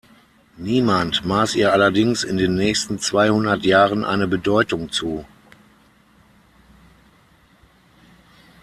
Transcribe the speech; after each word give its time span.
Niemand 0.57 1.25
maß 1.25 1.53
ihr 1.57 1.71
allerdings 1.71 2.23
in 2.23 2.37
den 2.37 2.55
nächsten 2.55 2.97
zweihundert 2.97 3.63
Jahren 3.63 4.03
eine 4.03 4.27
Bedeutung 4.27 4.91
zu. 4.91 5.27